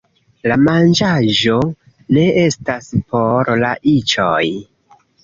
[0.51, 1.57] La manĝaĵo
[2.17, 4.49] ne estas por la iĉoj